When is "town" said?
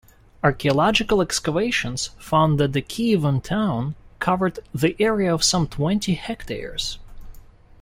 3.43-3.93